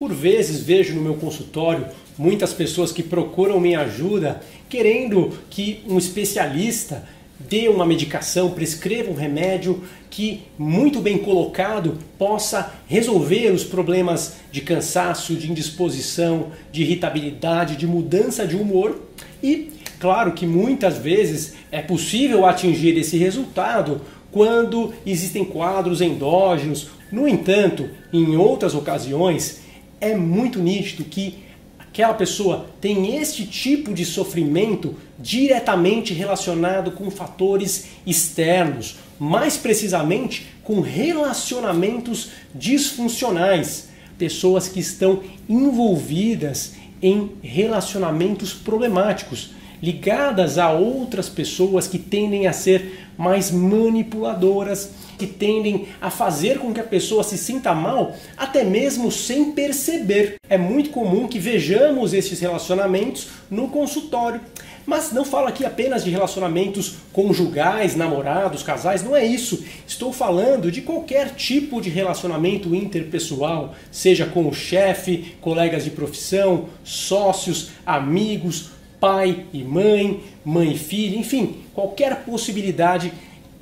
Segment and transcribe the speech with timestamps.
[0.00, 1.84] Por vezes vejo no meu consultório
[2.16, 7.04] muitas pessoas que procuram minha ajuda querendo que um especialista
[7.36, 14.60] dê uma medicação, prescreva um remédio que, muito bem colocado, possa resolver os problemas de
[14.60, 19.02] cansaço, de indisposição, de irritabilidade, de mudança de humor.
[19.42, 26.86] E, claro que muitas vezes é possível atingir esse resultado quando existem quadros endógenos.
[27.10, 29.66] No entanto, em outras ocasiões,
[30.00, 31.44] é muito nítido que
[31.78, 40.80] aquela pessoa tem este tipo de sofrimento diretamente relacionado com fatores externos, mais precisamente com
[40.80, 49.50] relacionamentos disfuncionais, pessoas que estão envolvidas em relacionamentos problemáticos,
[49.82, 56.72] ligadas a outras pessoas que tendem a ser mais manipuladoras, que tendem a fazer com
[56.72, 60.36] que a pessoa se sinta mal, até mesmo sem perceber.
[60.48, 64.40] É muito comum que vejamos esses relacionamentos no consultório.
[64.86, 69.62] Mas não falo aqui apenas de relacionamentos conjugais, namorados, casais, não é isso.
[69.86, 76.70] Estou falando de qualquer tipo de relacionamento interpessoal, seja com o chefe, colegas de profissão,
[76.82, 78.70] sócios, amigos,
[79.00, 83.12] pai e mãe, mãe e filho, enfim, qualquer possibilidade,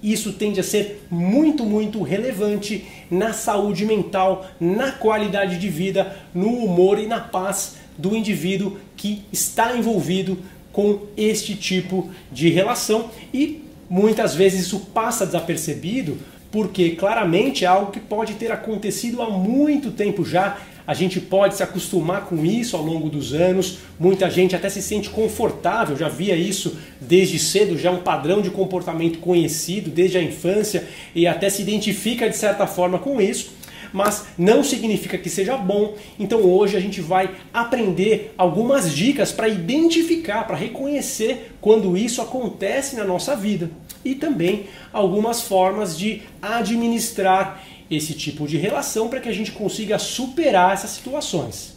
[0.02, 6.48] isso tende a ser muito, muito relevante na saúde mental, na qualidade de vida, no
[6.48, 10.38] humor e na paz do indivíduo que está envolvido
[10.72, 13.10] com este tipo de relação.
[13.32, 16.18] E muitas vezes isso passa desapercebido
[16.50, 21.56] porque claramente é algo que pode ter acontecido há muito tempo já a gente pode
[21.56, 23.78] se acostumar com isso ao longo dos anos.
[23.98, 28.40] Muita gente até se sente confortável, já via isso desde cedo, já é um padrão
[28.40, 33.56] de comportamento conhecido desde a infância e até se identifica de certa forma com isso
[33.92, 35.94] mas não significa que seja bom.
[36.18, 42.96] Então hoje a gente vai aprender algumas dicas para identificar, para reconhecer quando isso acontece
[42.96, 43.70] na nossa vida
[44.04, 49.98] e também algumas formas de administrar esse tipo de relação para que a gente consiga
[49.98, 51.76] superar essas situações.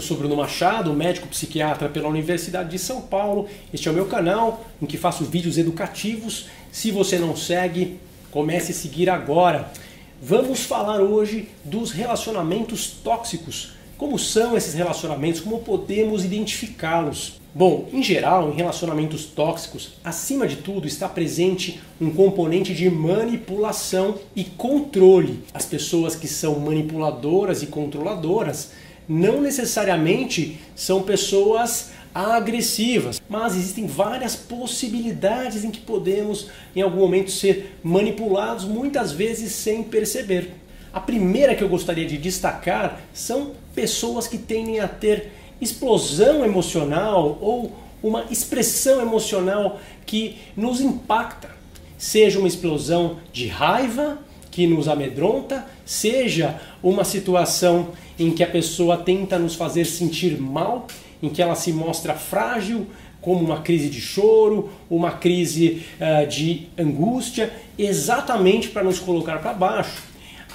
[0.00, 3.48] Eu sou Bruno Machado, médico psiquiatra pela Universidade de São Paulo.
[3.72, 6.46] Este é o meu canal em que faço vídeos educativos.
[6.72, 8.00] Se você não segue,
[8.30, 9.72] comece a seguir agora.
[10.20, 13.74] Vamos falar hoje dos relacionamentos tóxicos.
[13.96, 15.40] Como são esses relacionamentos?
[15.40, 17.40] Como podemos identificá-los?
[17.54, 24.16] Bom, em geral, em relacionamentos tóxicos, acima de tudo está presente um componente de manipulação
[24.34, 25.44] e controle.
[25.54, 28.72] As pessoas que são manipuladoras e controladoras
[29.08, 37.30] não necessariamente são pessoas agressivas, mas existem várias possibilidades em que podemos em algum momento
[37.30, 40.52] ser manipulados, muitas vezes sem perceber.
[40.92, 47.38] A primeira que eu gostaria de destacar são pessoas que tendem a ter explosão emocional
[47.40, 51.50] ou uma expressão emocional que nos impacta,
[51.96, 54.18] seja uma explosão de raiva
[54.50, 60.86] que nos amedronta, seja uma situação em que a pessoa tenta nos fazer sentir mal,
[61.22, 62.86] em que ela se mostra frágil,
[63.20, 69.54] como uma crise de choro, uma crise uh, de angústia, exatamente para nos colocar para
[69.54, 70.02] baixo.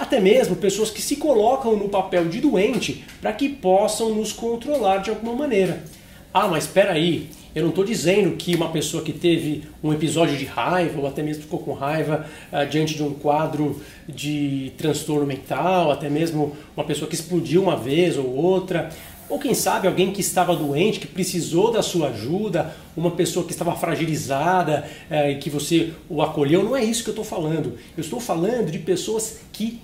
[0.00, 4.96] Até mesmo pessoas que se colocam no papel de doente para que possam nos controlar
[4.96, 5.84] de alguma maneira.
[6.32, 10.38] Ah, mas espera aí, eu não estou dizendo que uma pessoa que teve um episódio
[10.38, 13.78] de raiva ou até mesmo ficou com raiva uh, diante de um quadro
[14.08, 18.88] de transtorno mental, até mesmo uma pessoa que explodiu uma vez ou outra,
[19.28, 23.52] ou quem sabe alguém que estava doente, que precisou da sua ajuda, uma pessoa que
[23.52, 26.64] estava fragilizada uh, e que você o acolheu.
[26.64, 27.76] Não é isso que eu estou falando.
[27.98, 29.78] Eu estou falando de pessoas que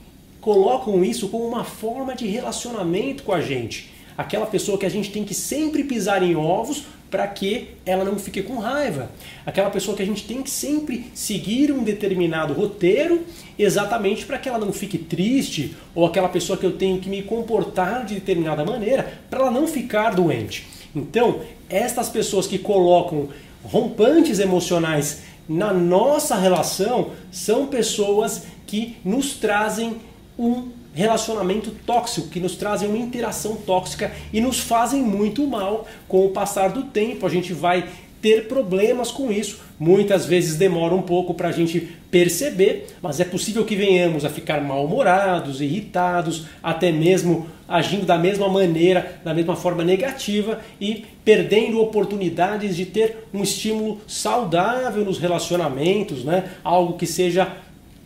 [0.47, 3.91] colocam isso como uma forma de relacionamento com a gente.
[4.17, 8.17] Aquela pessoa que a gente tem que sempre pisar em ovos para que ela não
[8.17, 9.11] fique com raiva.
[9.45, 13.25] Aquela pessoa que a gente tem que sempre seguir um determinado roteiro
[13.59, 17.23] exatamente para que ela não fique triste, ou aquela pessoa que eu tenho que me
[17.23, 20.65] comportar de determinada maneira para ela não ficar doente.
[20.94, 23.31] Então, estas pessoas que colocam
[23.65, 29.97] rompantes emocionais na nossa relação são pessoas que nos trazem
[30.38, 35.87] um relacionamento tóxico, que nos trazem uma interação tóxica e nos fazem muito mal.
[36.09, 37.87] Com o passar do tempo, a gente vai
[38.23, 39.61] ter problemas com isso.
[39.79, 44.31] Muitas vezes demora um pouco para a gente perceber, mas é possível que venhamos a
[44.31, 51.81] ficar mal-humorados, irritados, até mesmo agindo da mesma maneira, da mesma forma negativa e perdendo
[51.81, 56.53] oportunidades de ter um estímulo saudável nos relacionamentos, né?
[56.65, 57.53] algo que seja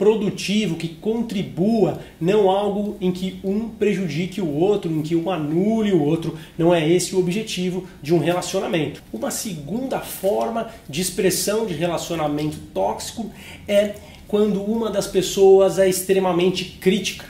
[0.01, 5.93] produtivo, que contribua, não algo em que um prejudique o outro, em que um anule
[5.93, 6.39] o outro.
[6.57, 9.03] Não é esse o objetivo de um relacionamento.
[9.13, 13.31] Uma segunda forma de expressão de relacionamento tóxico
[13.69, 17.27] é quando uma das pessoas é extremamente crítica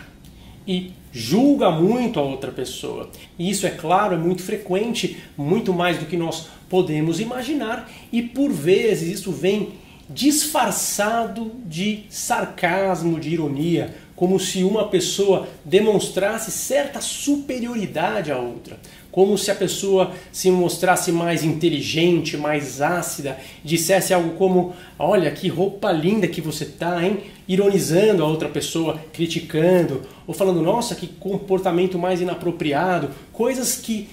[0.64, 3.10] e julga muito a outra pessoa.
[3.36, 8.22] E isso, é claro, é muito frequente, muito mais do que nós podemos imaginar, e
[8.22, 9.79] por vezes isso vem
[10.12, 18.76] disfarçado de sarcasmo, de ironia, como se uma pessoa demonstrasse certa superioridade à outra,
[19.10, 25.48] como se a pessoa se mostrasse mais inteligente, mais ácida, dissesse algo como: "Olha que
[25.48, 31.06] roupa linda que você tá, hein?", ironizando a outra pessoa, criticando, ou falando: "Nossa, que
[31.06, 34.08] comportamento mais inapropriado", coisas que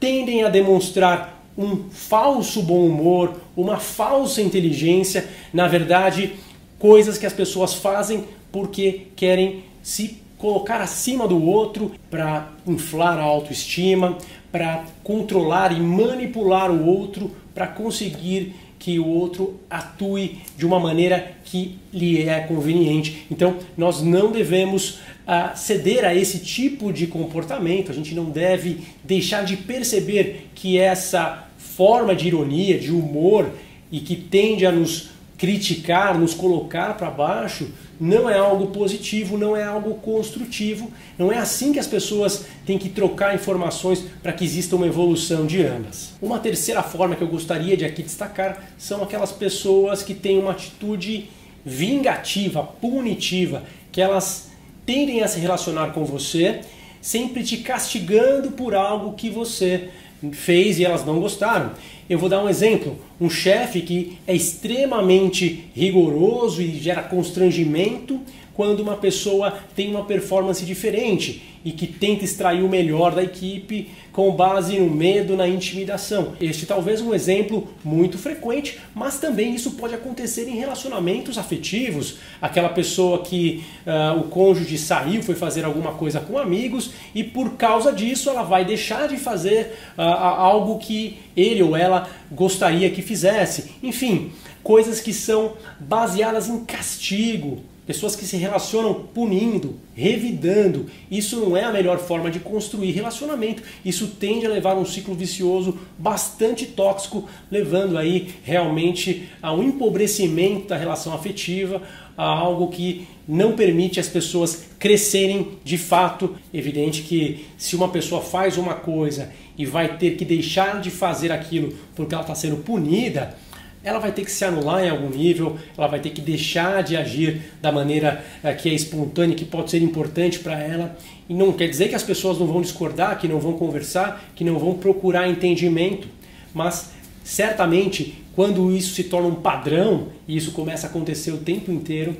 [0.00, 6.34] tendem a demonstrar um falso bom humor, uma falsa inteligência, na verdade,
[6.78, 13.22] coisas que as pessoas fazem porque querem se colocar acima do outro para inflar a
[13.22, 14.18] autoestima,
[14.50, 21.36] para controlar e manipular o outro para conseguir que o outro atue de uma maneira
[21.44, 23.26] que lhe é conveniente.
[23.30, 28.80] Então, nós não devemos uh, ceder a esse tipo de comportamento, a gente não deve
[29.04, 33.50] deixar de perceber que essa forma de ironia, de humor
[33.90, 35.10] e que tende a nos
[35.42, 40.90] criticar, nos colocar para baixo, não é algo positivo, não é algo construtivo.
[41.18, 45.44] Não é assim que as pessoas têm que trocar informações para que exista uma evolução
[45.44, 46.14] de ambas.
[46.22, 50.52] Uma terceira forma que eu gostaria de aqui destacar são aquelas pessoas que têm uma
[50.52, 51.28] atitude
[51.64, 54.51] vingativa, punitiva, que elas
[54.84, 56.60] tendem a se relacionar com você
[57.00, 59.88] sempre te castigando por algo que você
[60.30, 61.72] fez e elas não gostaram.
[62.08, 68.20] Eu vou dar um exemplo: um chefe que é extremamente rigoroso e gera constrangimento
[68.54, 73.90] quando uma pessoa tem uma performance diferente e que tenta extrair o melhor da equipe
[74.12, 76.34] com base no medo, na intimidação.
[76.40, 82.18] Este talvez um exemplo muito frequente, mas também isso pode acontecer em relacionamentos afetivos.
[82.40, 87.52] Aquela pessoa que uh, o cônjuge saiu, foi fazer alguma coisa com amigos e por
[87.52, 93.00] causa disso ela vai deixar de fazer uh, algo que ele ou ela gostaria que
[93.00, 93.72] fizesse.
[93.82, 94.30] Enfim,
[94.62, 100.86] coisas que são baseadas em castigo, Pessoas que se relacionam punindo, revidando.
[101.10, 103.62] Isso não é a melhor forma de construir relacionamento.
[103.84, 109.64] Isso tende a levar a um ciclo vicioso bastante tóxico, levando aí realmente a um
[109.64, 111.82] empobrecimento da relação afetiva,
[112.16, 116.36] a algo que não permite as pessoas crescerem de fato.
[116.54, 121.32] Evidente que se uma pessoa faz uma coisa e vai ter que deixar de fazer
[121.32, 123.36] aquilo porque ela está sendo punida,
[123.84, 126.96] ela vai ter que se anular em algum nível, ela vai ter que deixar de
[126.96, 130.96] agir da maneira é, que é espontânea, que pode ser importante para ela.
[131.28, 134.44] E não quer dizer que as pessoas não vão discordar, que não vão conversar, que
[134.44, 136.06] não vão procurar entendimento,
[136.54, 136.90] mas
[137.24, 142.16] certamente quando isso se torna um padrão e isso começa a acontecer o tempo inteiro,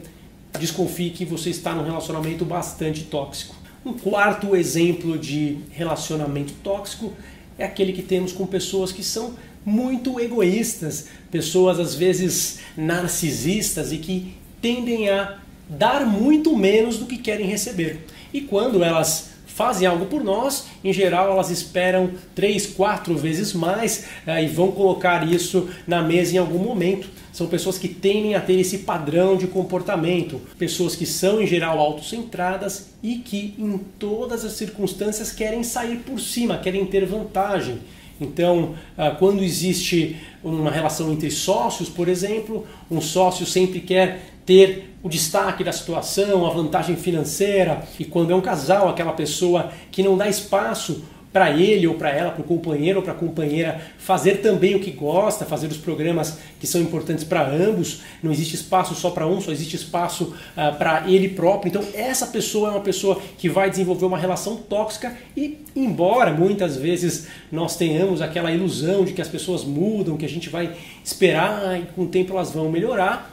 [0.58, 3.54] desconfie que você está num relacionamento bastante tóxico.
[3.84, 7.12] Um quarto exemplo de relacionamento tóxico
[7.58, 13.98] é aquele que temos com pessoas que são muito egoístas, pessoas às vezes narcisistas e
[13.98, 15.38] que tendem a
[15.68, 18.06] dar muito menos do que querem receber.
[18.32, 24.06] E quando elas fazem algo por nós, em geral elas esperam três, quatro vezes mais
[24.26, 27.08] eh, e vão colocar isso na mesa em algum momento.
[27.32, 31.78] São pessoas que tendem a ter esse padrão de comportamento, pessoas que são em geral
[31.78, 37.78] autocentradas e que em todas as circunstâncias querem sair por cima, querem ter vantagem.
[38.22, 44.94] Então, ah, quando existe uma relação entre sócios, por exemplo, um sócio sempre quer ter
[45.02, 50.02] o destaque da situação, a vantagem financeira, e quando é um casal, aquela pessoa que
[50.02, 51.02] não dá espaço
[51.32, 54.80] para ele ou para ela, para o companheiro ou para a companheira fazer também o
[54.80, 58.02] que gosta, fazer os programas que são importantes para ambos.
[58.22, 61.70] Não existe espaço só para um, só existe espaço uh, ah, para ele próprio.
[61.70, 66.76] Então, essa pessoa é uma pessoa que vai desenvolver uma relação tóxica e, embora muitas
[66.76, 70.70] vezes nós tenhamos aquela ilusão de que as pessoas mudam, que a gente vai
[71.02, 73.31] esperar e com o tempo elas vão melhorar,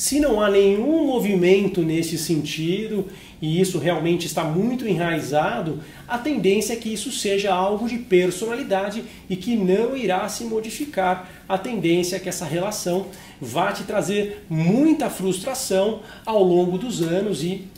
[0.00, 3.06] se não há nenhum movimento nesse sentido,
[3.38, 9.04] e isso realmente está muito enraizado, a tendência é que isso seja algo de personalidade
[9.28, 11.30] e que não irá se modificar.
[11.46, 17.42] A tendência é que essa relação vá te trazer muita frustração ao longo dos anos
[17.42, 17.68] e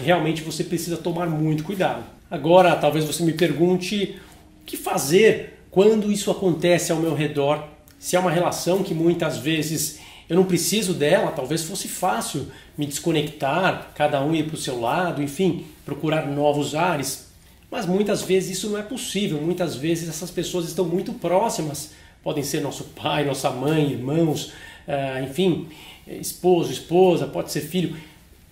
[0.00, 2.02] realmente você precisa tomar muito cuidado.
[2.30, 4.18] Agora, talvez você me pergunte
[4.62, 7.62] o que fazer quando isso acontece ao meu redor,
[7.98, 12.86] se é uma relação que muitas vezes eu não preciso dela, talvez fosse fácil me
[12.86, 17.28] desconectar, cada um ir para o seu lado, enfim, procurar novos ares.
[17.70, 21.90] Mas muitas vezes isso não é possível, muitas vezes essas pessoas estão muito próximas,
[22.22, 24.52] podem ser nosso pai, nossa mãe, irmãos,
[24.86, 25.68] uh, enfim,
[26.06, 27.96] esposo, esposa, pode ser filho.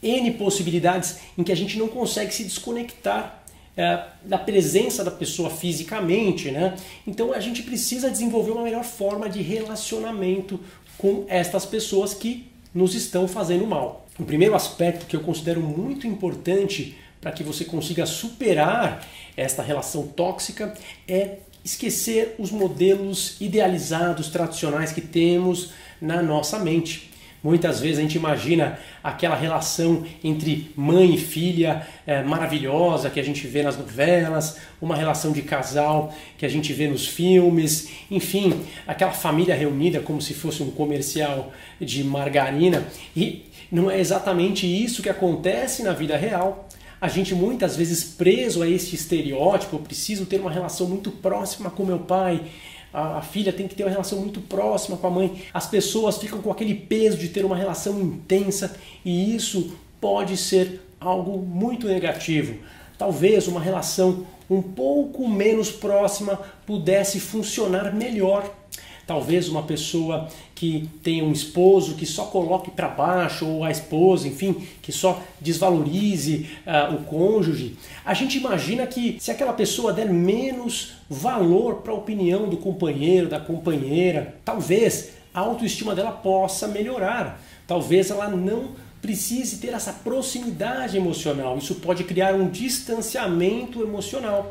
[0.03, 3.43] N possibilidades em que a gente não consegue se desconectar
[3.77, 6.75] é, da presença da pessoa fisicamente, né?
[7.07, 10.59] Então a gente precisa desenvolver uma melhor forma de relacionamento
[10.99, 14.07] com estas pessoas que nos estão fazendo mal.
[14.19, 20.07] O primeiro aspecto que eu considero muito importante para que você consiga superar esta relação
[20.07, 20.75] tóxica
[21.09, 27.11] é esquecer os modelos idealizados tradicionais que temos na nossa mente.
[27.47, 33.23] Muitas vezes a gente imagina aquela relação entre mãe e filha é, maravilhosa que a
[33.23, 38.65] gente vê nas novelas, uma relação de casal que a gente vê nos filmes, enfim,
[38.85, 42.83] aquela família reunida como se fosse um comercial de margarina.
[43.15, 46.69] E não é exatamente isso que acontece na vida real.
[47.01, 51.71] A gente muitas vezes preso a este estereótipo, eu preciso ter uma relação muito próxima
[51.71, 52.43] com meu pai,
[52.97, 55.43] a, a, filha tem que ter uma relação muito próxima com a mãe.
[55.53, 58.75] As pessoas ficam com aquele peso de ter uma relação intensa
[59.05, 62.57] e isso pode ser algo muito negativo.
[62.97, 68.51] Talvez uma relação um pouco menos próxima pudesse funcionar melhor
[69.07, 74.27] Talvez uma pessoa que tenha um esposo que só coloque para baixo, ou a esposa,
[74.27, 77.77] enfim, que só desvalorize uh, o cônjuge.
[78.05, 83.29] A gente imagina que se aquela pessoa der menos valor para a opinião do companheiro,
[83.29, 87.41] da companheira, talvez a autoestima dela possa melhorar.
[87.67, 88.71] Talvez ela não
[89.01, 91.59] precise ter essa proximidade emocional.
[91.59, 94.51] Isso pode criar um distanciamento emocional.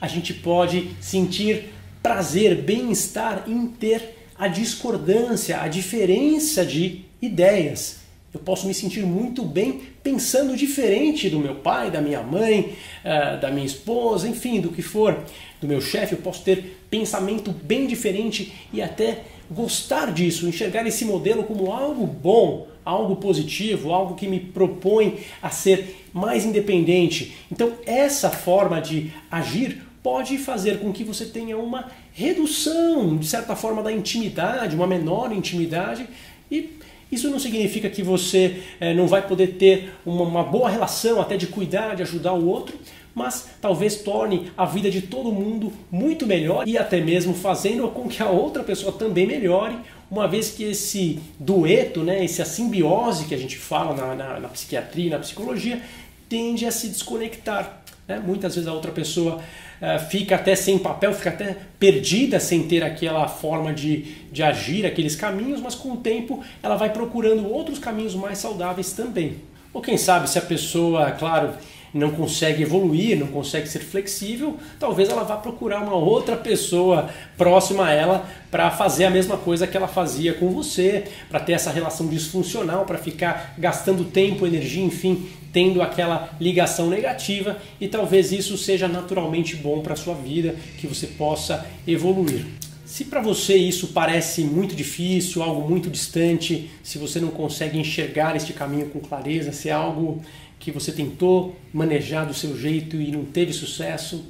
[0.00, 1.72] A gente pode sentir
[2.04, 8.00] prazer, bem-estar em ter a discordância, a diferença de ideias.
[8.34, 13.38] Eu posso me sentir muito bem pensando diferente do meu pai, da minha mãe, eh,
[13.38, 15.18] da minha esposa, enfim, do que for,
[15.62, 16.12] do meu chefe.
[16.12, 22.06] Eu posso ter pensamento bem diferente e até gostar disso, enxergar esse modelo como algo
[22.06, 27.34] bom, algo positivo, algo que me propõe a ser mais independente.
[27.50, 33.56] Então, essa forma de agir pode fazer com que você tenha uma redução, de certa
[33.56, 36.06] forma, da intimidade, uma menor intimidade,
[36.50, 36.78] e
[37.10, 41.38] isso não significa que você é, não vai poder ter uma, uma boa relação, até
[41.38, 42.78] de cuidar, de ajudar o outro,
[43.14, 48.06] mas talvez torne a vida de todo mundo muito melhor e até mesmo fazendo com
[48.06, 49.78] que a outra pessoa também melhore,
[50.10, 54.48] uma vez que esse dueto, né, essa simbiose que a gente fala na, na, na
[54.48, 55.80] psiquiatria na psicologia,
[56.28, 57.83] tende a se desconectar.
[58.06, 58.20] Né?
[58.24, 62.82] Muitas vezes a outra pessoa uh, fica até sem papel, fica até perdida sem ter
[62.82, 67.78] aquela forma de, de agir, aqueles caminhos, mas com o tempo ela vai procurando outros
[67.78, 69.38] caminhos mais saudáveis também.
[69.72, 71.54] Ou quem sabe se a pessoa, claro,
[71.94, 77.08] não consegue evoluir, não consegue ser flexível, talvez ela vá procurar uma outra pessoa
[77.38, 81.52] próxima a ela para fazer a mesma coisa que ela fazia com você, para ter
[81.52, 88.32] essa relação disfuncional, para ficar gastando tempo, energia, enfim, tendo aquela ligação negativa e talvez
[88.32, 92.44] isso seja naturalmente bom para a sua vida, que você possa evoluir.
[92.84, 98.36] Se para você isso parece muito difícil, algo muito distante, se você não consegue enxergar
[98.36, 100.20] este caminho com clareza, se é algo
[100.64, 104.24] que você tentou manejar do seu jeito e não teve sucesso,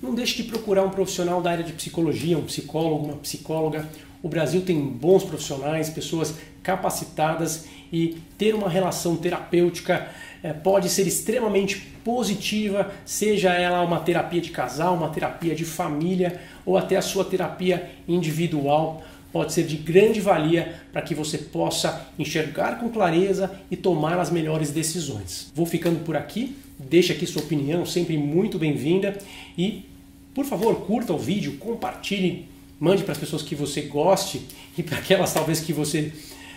[0.00, 3.88] não deixe de procurar um profissional da área de psicologia, um psicólogo, uma psicóloga.
[4.22, 10.08] O Brasil tem bons profissionais, pessoas capacitadas e ter uma relação terapêutica
[10.44, 16.40] é, pode ser extremamente positiva, seja ela uma terapia de casal, uma terapia de família
[16.64, 22.08] ou até a sua terapia individual pode ser de grande valia para que você possa
[22.18, 25.50] enxergar com clareza e tomar as melhores decisões.
[25.54, 29.16] Vou ficando por aqui, deixe aqui sua opinião, sempre muito bem-vinda
[29.56, 29.84] e,
[30.34, 34.42] por favor, curta o vídeo, compartilhe, mande para as pessoas que você goste
[34.76, 36.12] e para aquelas talvez que você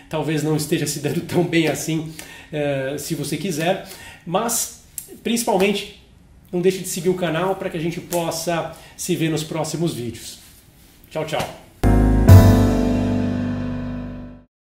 [0.09, 2.13] talvez não esteja se dando tão bem assim,
[2.51, 3.87] uh, se você quiser,
[4.25, 4.83] mas
[5.23, 6.01] principalmente
[6.51, 9.93] não deixe de seguir o canal para que a gente possa se ver nos próximos
[9.93, 10.37] vídeos.
[11.09, 11.62] Tchau, tchau!